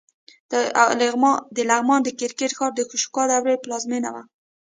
[0.51, 0.53] د
[1.69, 4.23] لغمان د کرکټ ښار د اشوکا د دورې پلازمېنه وه